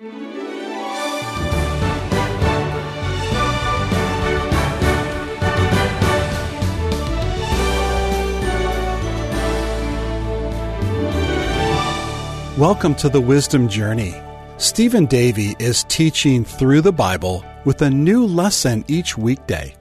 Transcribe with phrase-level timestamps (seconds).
[0.00, 0.14] Welcome
[12.94, 14.14] to the Wisdom Journey.
[14.56, 19.74] Stephen Davey is teaching through the Bible with a new lesson each weekday.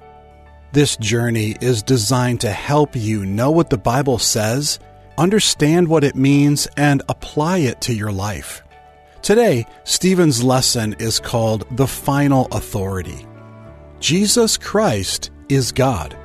[0.73, 4.79] This journey is designed to help you know what the Bible says,
[5.17, 8.63] understand what it means, and apply it to your life.
[9.21, 13.27] Today, Stephen's lesson is called The Final Authority.
[13.99, 16.17] Jesus Christ is God,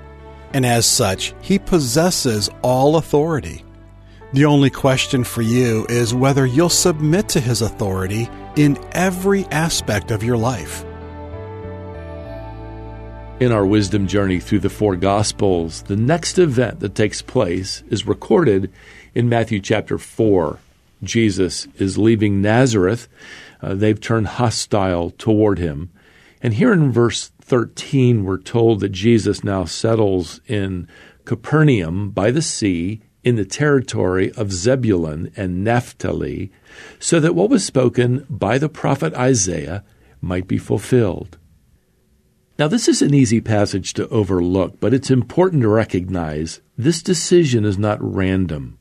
[0.53, 3.65] and as such, he possesses all authority.
[4.33, 10.12] The only question for you is whether you'll submit to his authority in every aspect
[10.12, 10.84] of your life.
[13.41, 18.06] In our wisdom journey through the four Gospels, the next event that takes place is
[18.06, 18.70] recorded
[19.17, 20.61] in Matthew chapter 4.
[21.05, 23.09] Jesus is leaving Nazareth.
[23.61, 25.91] Uh, they've turned hostile toward him.
[26.43, 30.89] And here in verse 13, we're told that Jesus now settles in
[31.25, 36.53] Capernaum by the sea in the territory of Zebulun and Naphtali,
[36.98, 39.83] so that what was spoken by the prophet Isaiah
[40.21, 41.39] might be fulfilled.
[42.59, 47.65] Now, this is an easy passage to overlook, but it's important to recognize this decision
[47.65, 48.78] is not random.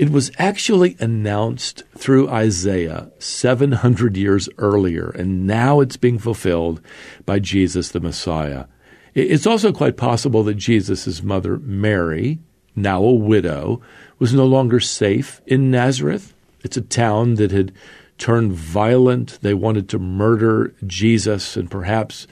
[0.00, 6.80] It was actually announced through Isaiah 700 years earlier, and now it's being fulfilled
[7.26, 8.64] by Jesus the Messiah.
[9.12, 12.38] It's also quite possible that Jesus' mother, Mary,
[12.74, 13.82] now a widow,
[14.18, 16.32] was no longer safe in Nazareth.
[16.64, 17.70] It's a town that had
[18.16, 19.38] turned violent.
[19.42, 22.26] They wanted to murder Jesus, and perhaps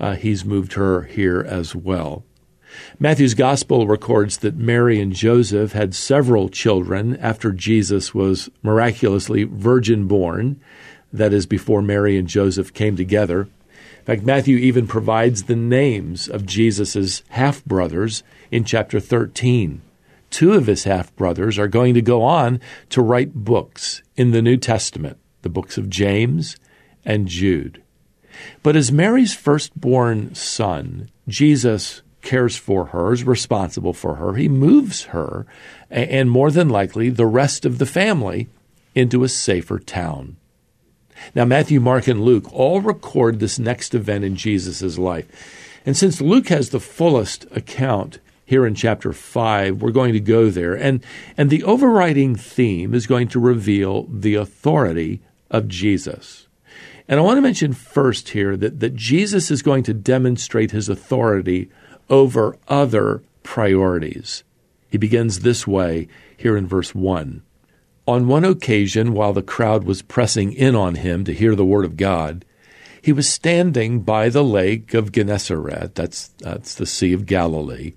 [0.00, 2.24] uh, he's moved her here as well.
[2.98, 10.06] Matthew's gospel records that Mary and Joseph had several children after Jesus was miraculously virgin
[10.06, 10.60] born,
[11.12, 13.42] that is, before Mary and Joseph came together.
[13.42, 19.82] In fact, Matthew even provides the names of Jesus' half brothers in chapter 13
[20.32, 24.42] two of his half brothers are going to go on to write books in the
[24.42, 26.56] New Testament, the books of James
[27.04, 27.82] and Jude.
[28.62, 34.34] But as Mary's firstborn son, Jesus cares for her, is responsible for her.
[34.34, 35.46] He moves her,
[35.90, 38.48] and more than likely the rest of the family,
[38.94, 40.36] into a safer town.
[41.34, 45.26] Now, Matthew, Mark, and Luke all record this next event in Jesus' life.
[45.84, 50.50] And since Luke has the fullest account, here in chapter 5 we're going to go
[50.50, 51.02] there and
[51.38, 56.48] and the overriding theme is going to reveal the authority of Jesus
[57.08, 60.90] and I want to mention first here that that Jesus is going to demonstrate his
[60.90, 61.70] authority
[62.10, 64.44] over other priorities
[64.88, 67.42] he begins this way here in verse 1
[68.06, 71.84] on one occasion while the crowd was pressing in on him to hear the word
[71.84, 72.44] of God
[73.00, 77.94] he was standing by the lake of Gennesaret that's that's the sea of Galilee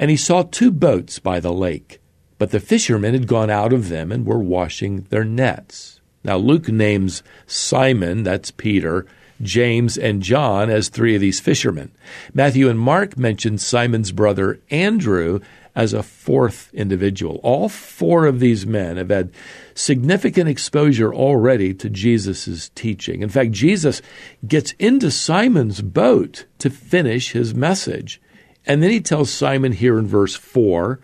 [0.00, 2.00] and he saw two boats by the lake,
[2.38, 6.00] but the fishermen had gone out of them and were washing their nets.
[6.24, 9.04] Now, Luke names Simon, that's Peter,
[9.42, 11.90] James, and John as three of these fishermen.
[12.34, 15.40] Matthew and Mark mention Simon's brother Andrew
[15.74, 17.40] as a fourth individual.
[17.42, 19.32] All four of these men have had
[19.74, 23.22] significant exposure already to Jesus' teaching.
[23.22, 24.02] In fact, Jesus
[24.46, 28.20] gets into Simon's boat to finish his message.
[28.66, 31.00] And then he tells Simon here in verse 4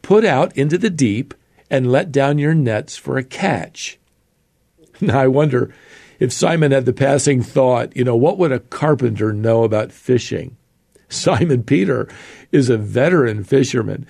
[0.00, 1.32] Put out into the deep
[1.70, 3.98] and let down your nets for a catch.
[5.00, 5.74] Now, I wonder
[6.22, 10.56] if Simon had the passing thought, you know, what would a carpenter know about fishing?
[11.08, 12.08] Simon Peter
[12.52, 14.06] is a veteran fisherman.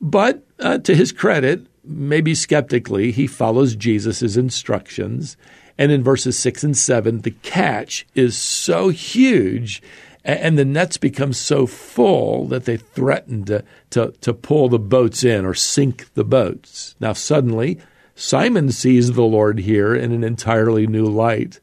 [0.00, 5.36] But uh, to his credit, maybe skeptically, he follows Jesus' instructions.
[5.78, 9.80] And in verses 6 and 7, the catch is so huge
[10.24, 15.22] and the nets become so full that they threaten to, to, to pull the boats
[15.22, 16.96] in or sink the boats.
[16.98, 17.78] Now, suddenly,
[18.14, 21.60] Simon sees the Lord here in an entirely new light.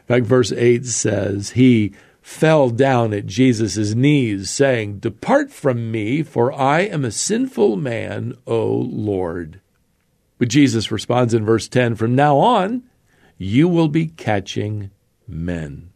[0.00, 1.92] In fact, verse 8 says, He
[2.22, 8.34] fell down at Jesus' knees, saying, Depart from me, for I am a sinful man,
[8.46, 9.60] O Lord.
[10.38, 12.84] But Jesus responds in verse 10 From now on,
[13.36, 14.90] you will be catching
[15.26, 15.90] men.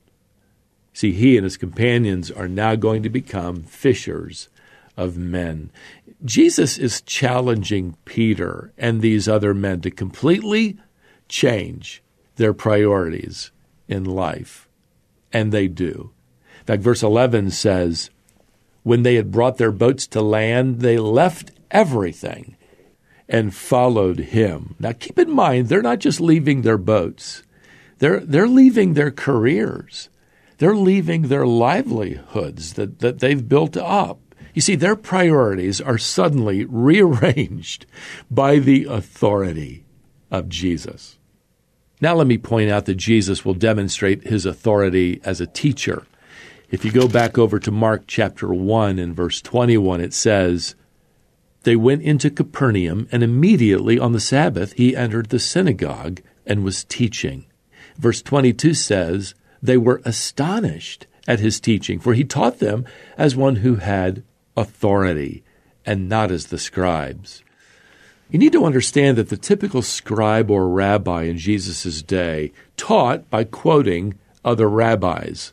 [0.93, 4.49] See, he and his companions are now going to become fishers
[4.97, 5.71] of men.
[6.25, 10.79] Jesus is challenging Peter and these other men to completely
[11.29, 12.03] change
[12.37, 13.51] their priorities
[13.89, 14.69] in life.
[15.33, 16.13] And they do.
[16.61, 18.11] In fact, verse 11 says,
[18.83, 22.57] When they had brought their boats to land, they left everything
[23.29, 24.77] and followed him.
[24.79, 27.43] Now, keep in mind, they're not just leaving their boats
[28.03, 30.09] They're, they're leaving their careers.
[30.59, 34.32] They're leaving their livelihoods that, that they've built up.
[34.55, 37.87] You see, their priorities are suddenly rearranged
[38.31, 39.85] by the authority
[40.31, 41.19] of Jesus.
[42.01, 46.05] Now, let me point out that Jesus will demonstrate his authority as a teacher.
[46.71, 50.75] If you go back over to Mark chapter 1 and verse 21, it says,
[51.63, 56.83] They went into Capernaum, and immediately on the Sabbath he entered the synagogue and was
[56.85, 57.47] teaching.
[57.97, 62.85] Verse 22 says, They were astonished at his teaching, for he taught them
[63.17, 64.25] as one who had
[64.57, 65.43] authority
[65.85, 67.43] and not as the scribes.
[68.31, 73.45] You need to understand that the typical scribe or rabbi in Jesus' day taught by
[73.45, 74.15] quoting
[74.45, 75.53] other rabbis.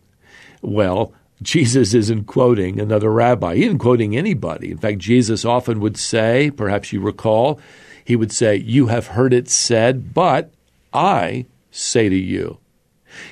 [0.62, 3.56] Well, Jesus isn't quoting another rabbi.
[3.56, 4.72] He isn't quoting anybody.
[4.72, 7.60] In fact, Jesus often would say, perhaps you recall,
[8.04, 10.52] he would say, You have heard it said, but
[10.94, 12.58] I say to you.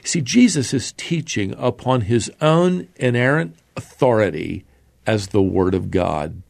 [0.04, 4.66] See, Jesus is teaching upon his own inerrant authority
[5.07, 6.44] as the Word of God.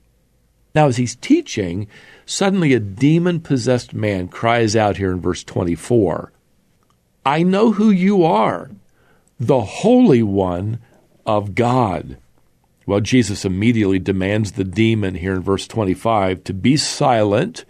[0.76, 1.88] Now, as he's teaching,
[2.30, 6.34] Suddenly, a demon possessed man cries out here in verse 24
[7.26, 8.70] I know who you are,
[9.40, 10.80] the Holy One
[11.26, 12.18] of God.
[12.86, 17.64] Well, Jesus immediately demands the demon here in verse 25 to be silent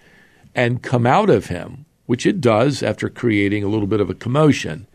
[0.56, 4.16] and come out of him, which it does after creating a little bit of a
[4.16, 4.88] commotion.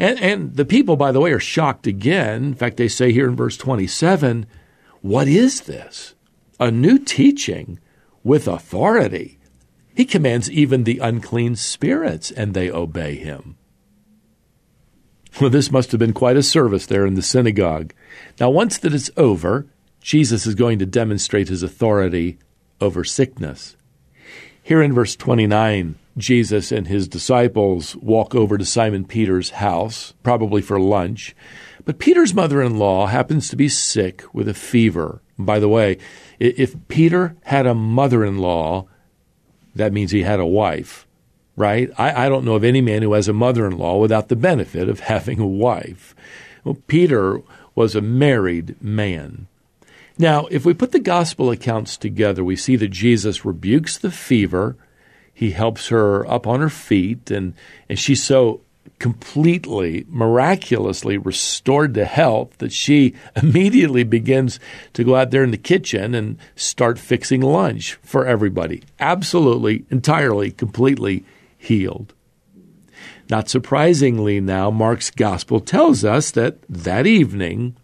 [0.00, 2.44] And, and the people, by the way, are shocked again.
[2.44, 4.46] In fact, they say here in verse 27
[5.02, 6.14] What is this?
[6.58, 7.78] A new teaching
[8.24, 9.38] with authority.
[9.94, 13.56] He commands even the unclean spirits, and they obey him.
[15.40, 17.92] Well, this must have been quite a service there in the synagogue.
[18.40, 19.66] Now, once that it's over,
[20.00, 22.38] Jesus is going to demonstrate his authority
[22.80, 23.76] over sickness.
[24.62, 30.62] Here in verse 29, Jesus and his disciples walk over to Simon Peter's house, probably
[30.62, 31.36] for lunch.
[31.86, 35.22] But Peter's mother in law happens to be sick with a fever.
[35.38, 35.98] By the way,
[36.40, 38.88] if Peter had a mother in law,
[39.74, 41.06] that means he had a wife,
[41.54, 41.88] right?
[41.96, 44.36] I, I don't know of any man who has a mother in law without the
[44.36, 46.14] benefit of having a wife.
[46.64, 47.40] Well, Peter
[47.76, 49.46] was a married man.
[50.18, 54.76] Now, if we put the gospel accounts together, we see that Jesus rebukes the fever.
[55.32, 57.54] He helps her up on her feet, and,
[57.88, 58.62] and she's so
[58.98, 64.58] completely, miraculously restored to health that she immediately begins
[64.94, 68.82] to go out there in the kitchen and start fixing lunch for everybody.
[68.98, 71.24] Absolutely, entirely, completely
[71.58, 72.14] healed.
[73.28, 77.76] Not surprisingly, now, Mark's gospel tells us that that evening,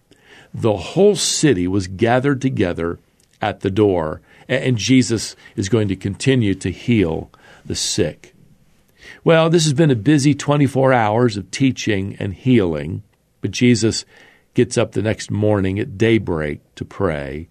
[0.54, 3.00] the whole city was gathered together
[3.40, 7.30] at the door, and Jesus is going to continue to heal
[7.64, 8.31] the sick.
[9.24, 13.04] Well, this has been a busy 24 hours of teaching and healing,
[13.40, 14.04] but Jesus
[14.54, 17.48] gets up the next morning at daybreak to pray.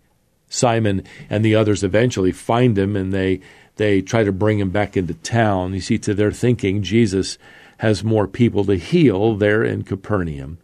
[0.49, 3.39] Simon and the others eventually find him and they
[3.77, 5.73] they try to bring him back into town.
[5.73, 7.37] You see, to their thinking, Jesus
[7.77, 10.59] has more people to heal there in Capernaum.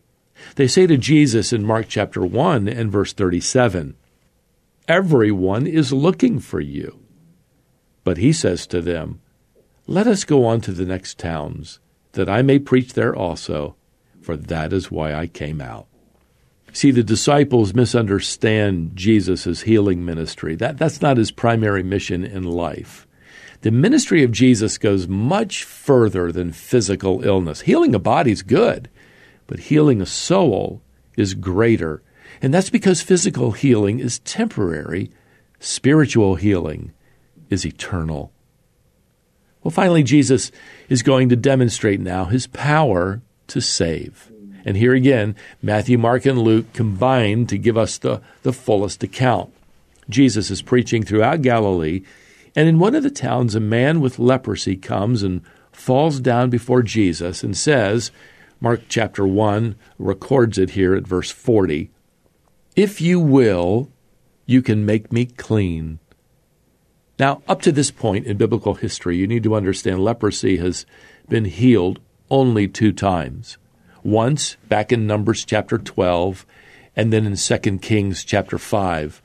[0.55, 3.95] They say to Jesus in Mark chapter 1 and verse 37,
[4.89, 6.99] Everyone is looking for you.
[8.03, 9.21] But he says to them,
[9.87, 11.79] let us go on to the next towns,
[12.11, 13.75] that I may preach there also,
[14.21, 15.87] for that is why I came out.
[16.73, 20.55] See, the disciples misunderstand Jesus' healing ministry.
[20.55, 23.07] That, that's not his primary mission in life.
[23.61, 27.61] The ministry of Jesus goes much further than physical illness.
[27.61, 28.89] Healing a body is good,
[29.47, 30.81] but healing a soul
[31.15, 32.03] is greater.
[32.41, 35.09] And that's because physical healing is temporary,
[35.59, 36.91] spiritual healing
[37.49, 38.31] is eternal.
[39.67, 40.49] Well, finally, Jesus
[40.87, 44.31] is going to demonstrate now his power to save.
[44.63, 49.53] And here again, Matthew, Mark, and Luke combine to give us the, the fullest account.
[50.09, 52.03] Jesus is preaching throughout Galilee,
[52.55, 55.41] and in one of the towns, a man with leprosy comes and
[55.73, 58.09] falls down before Jesus and says,
[58.61, 61.91] Mark chapter 1 records it here at verse 40
[62.77, 63.91] If you will,
[64.45, 65.99] you can make me clean.
[67.19, 70.85] Now, up to this point in biblical history, you need to understand leprosy has
[71.27, 73.57] been healed only two times.
[74.03, 76.45] Once back in Numbers chapter 12,
[76.95, 79.21] and then in 2 Kings chapter 5.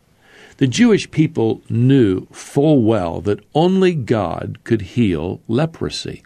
[0.57, 6.23] The Jewish people knew full well that only God could heal leprosy.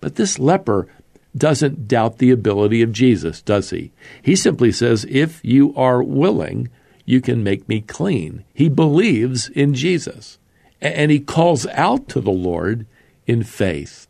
[0.00, 0.88] But this leper
[1.36, 3.92] doesn't doubt the ability of Jesus, does he?
[4.22, 6.68] He simply says, If you are willing,
[7.04, 8.44] you can make me clean.
[8.54, 10.38] He believes in Jesus
[10.80, 12.86] and he calls out to the Lord
[13.26, 14.06] in faith.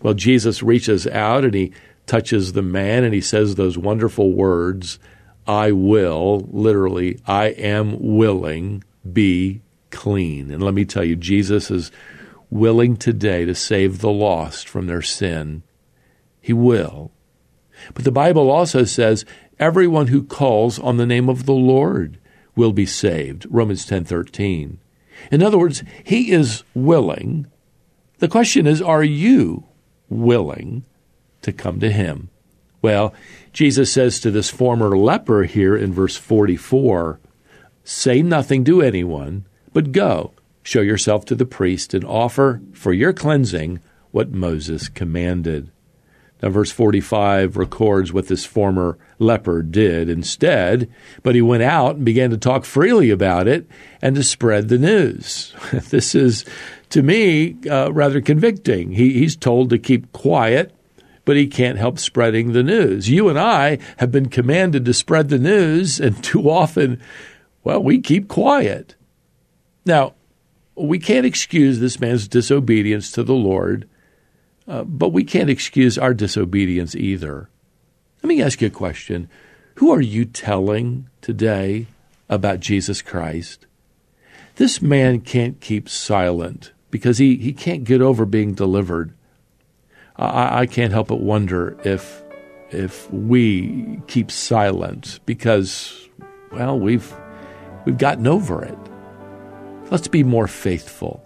[0.00, 1.72] Well, Jesus reaches out and he
[2.06, 4.98] touches the man and he says those wonderful words,
[5.46, 10.50] I will, literally, I am willing, be clean.
[10.50, 11.90] And let me tell you, Jesus is
[12.50, 15.62] willing today to save the lost from their sin.
[16.40, 17.10] He will.
[17.94, 19.24] But the Bible also says
[19.58, 22.18] everyone who calls on the name of the Lord
[22.56, 23.46] will be saved.
[23.50, 24.78] Romans 10:13.
[25.30, 27.46] In other words, he is willing.
[28.18, 29.64] The question is, are you
[30.08, 30.84] willing
[31.42, 32.30] to come to him?
[32.80, 33.12] Well,
[33.52, 37.18] Jesus says to this former leper here in verse 44,
[37.84, 40.32] say nothing to anyone, but go,
[40.62, 45.70] show yourself to the priest and offer for your cleansing what Moses commanded.
[46.42, 50.88] Now, verse 45 records what this former leper did instead,
[51.22, 53.66] but he went out and began to talk freely about it
[54.00, 55.52] and to spread the news.
[55.90, 56.44] this is,
[56.90, 58.92] to me, uh, rather convicting.
[58.92, 60.72] He, he's told to keep quiet,
[61.24, 63.10] but he can't help spreading the news.
[63.10, 67.00] You and I have been commanded to spread the news, and too often,
[67.64, 68.94] well, we keep quiet.
[69.84, 70.14] Now,
[70.76, 73.88] we can't excuse this man's disobedience to the Lord
[74.68, 77.48] uh, but we can't excuse our disobedience either.
[78.22, 79.28] Let me ask you a question.
[79.76, 81.86] Who are you telling today
[82.28, 83.66] about Jesus Christ?
[84.56, 89.14] This man can't keep silent because he, he can't get over being delivered.
[90.16, 92.22] I, I can't help but wonder if
[92.70, 96.08] if we keep silent because
[96.52, 97.14] well we've
[97.86, 98.78] we've gotten over it.
[99.90, 101.24] Let's be more faithful.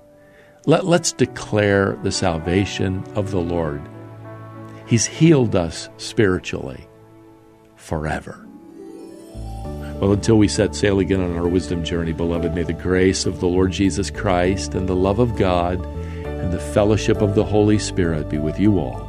[0.65, 3.83] Let, let's declare the salvation of the Lord.
[4.87, 6.87] He's healed us spiritually
[7.77, 8.47] forever.
[10.01, 13.41] Well, until we set sail again on our wisdom journey, beloved, may the grace of
[13.41, 15.85] the Lord Jesus Christ and the love of God
[16.27, 19.09] and the fellowship of the Holy Spirit be with you all.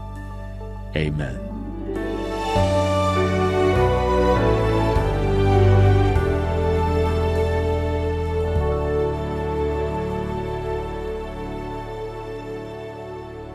[0.95, 1.52] Amen.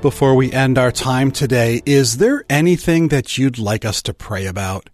[0.08, 4.46] Before we end our time today, is there anything that you'd like us to pray
[4.46, 4.88] about?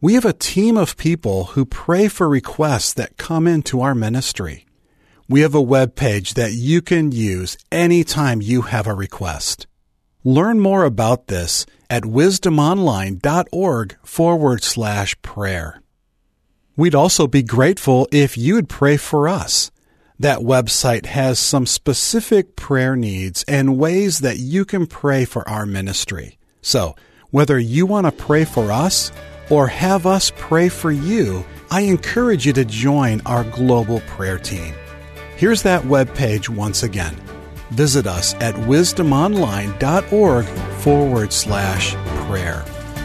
[0.00, 4.64] We have a team of people who pray for requests that come into our ministry.
[5.28, 9.66] We have a web page that you can use anytime you have a request.
[10.24, 15.82] Learn more about this at wisdomonline.org forward slash prayer.
[16.78, 19.70] We'd also be grateful if you'd pray for us.
[20.18, 25.66] That website has some specific prayer needs and ways that you can pray for our
[25.66, 26.38] ministry.
[26.62, 26.96] So,
[27.30, 29.12] whether you want to pray for us
[29.50, 34.74] or have us pray for you, I encourage you to join our global prayer team.
[35.36, 37.14] Here's that web page once again.
[37.70, 41.94] Visit us at wisdomonline.org forward slash
[42.26, 42.64] prayer.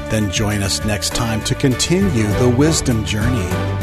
[0.09, 3.80] Then join us next time to continue the wisdom journey.